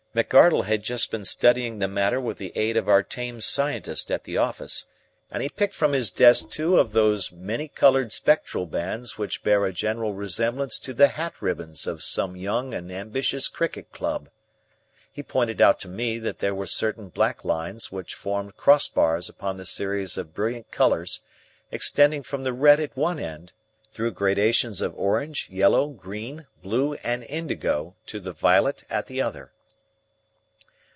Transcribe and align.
McArdle 0.13 0.65
had 0.65 0.83
just 0.83 1.09
been 1.09 1.23
studying 1.23 1.79
the 1.79 1.87
matter 1.87 2.19
with 2.19 2.37
the 2.37 2.51
aid 2.53 2.75
of 2.75 2.89
our 2.89 3.01
tame 3.01 3.39
scientist 3.39 4.11
at 4.11 4.25
the 4.25 4.35
office, 4.35 4.87
and 5.31 5.41
he 5.41 5.47
picked 5.47 5.73
from 5.73 5.93
his 5.93 6.11
desk 6.11 6.49
two 6.49 6.77
of 6.77 6.91
those 6.91 7.31
many 7.31 7.69
coloured 7.69 8.11
spectral 8.11 8.65
bands 8.65 9.17
which 9.17 9.41
bear 9.41 9.65
a 9.65 9.71
general 9.71 10.13
resemblance 10.13 10.77
to 10.79 10.93
the 10.93 11.07
hat 11.07 11.41
ribbons 11.41 11.87
of 11.87 12.03
some 12.03 12.35
young 12.35 12.73
and 12.73 12.91
ambitious 12.91 13.47
cricket 13.47 13.93
club. 13.93 14.27
He 15.09 15.23
pointed 15.23 15.61
out 15.61 15.79
to 15.79 15.87
me 15.87 16.19
that 16.19 16.39
there 16.39 16.53
were 16.53 16.67
certain 16.67 17.07
black 17.07 17.45
lines 17.45 17.89
which 17.89 18.13
formed 18.13 18.57
crossbars 18.57 19.29
upon 19.29 19.55
the 19.55 19.65
series 19.65 20.17
of 20.17 20.33
brilliant 20.33 20.71
colours 20.71 21.21
extending 21.71 22.21
from 22.21 22.43
the 22.43 22.51
red 22.51 22.81
at 22.81 22.97
one 22.97 23.17
end 23.17 23.53
through 23.93 24.11
gradations 24.11 24.81
of 24.81 24.93
orange, 24.97 25.49
yellow, 25.49 25.87
green, 25.87 26.47
blue, 26.61 26.95
and 26.95 27.23
indigo 27.23 27.95
to 28.07 28.19
the 28.19 28.33
violet 28.33 28.83
at 28.89 29.07
the 29.07 29.21
other. 29.21 29.53